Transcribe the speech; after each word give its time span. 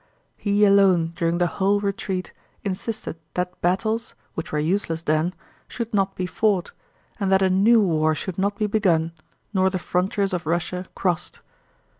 He 0.35 0.65
alone 0.65 1.13
during 1.15 1.37
the 1.37 1.45
whole 1.45 1.79
retreat 1.79 2.33
insisted 2.63 3.17
that 3.35 3.61
battles, 3.61 4.15
which 4.33 4.51
were 4.51 4.57
useless 4.57 5.03
then, 5.03 5.35
should 5.67 5.93
not 5.93 6.15
be 6.15 6.25
fought, 6.25 6.71
and 7.19 7.31
that 7.31 7.43
a 7.43 7.51
new 7.51 7.79
war 7.81 8.15
should 8.15 8.39
not 8.39 8.57
be 8.57 8.65
begun 8.65 9.11
nor 9.53 9.69
the 9.69 9.77
frontiers 9.77 10.33
of 10.33 10.47
Russia 10.47 10.87
crossed. 10.95 11.41